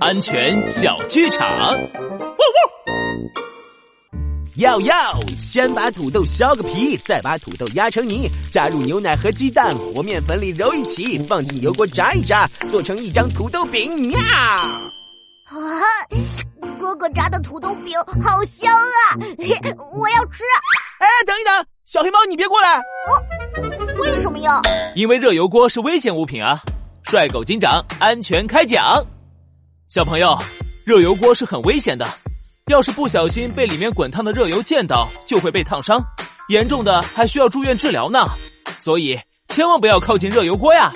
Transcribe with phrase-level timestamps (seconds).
[0.00, 1.46] 安全小剧场。
[4.56, 14.10] 要要，先把土豆削个皮，再把土豆压成泥，加入牛奶和鸡蛋和面粉里揉一起，放进油锅炸一炸，做成一张土豆饼。
[14.10, 14.20] 呀！
[15.46, 15.54] 啊，
[16.80, 19.14] 哥哥炸的土豆饼好香啊！
[19.94, 20.42] 我要吃。
[20.98, 22.78] 哎，等一等，小黑猫，你别过来。
[22.78, 22.82] 哦，
[24.00, 24.60] 为什么呀？
[24.96, 26.60] 因为热油锅是危险物品啊！
[27.04, 29.06] 帅狗警长，安全开讲。
[29.88, 30.38] 小朋友，
[30.84, 32.06] 热油锅是很危险的。
[32.66, 35.98] 要是不小心被里面滚烫的热油溅到，就会被烫伤，
[36.50, 38.26] 严重的还需要住院治疗呢。
[38.78, 40.92] 所以千万不要靠近热油锅呀！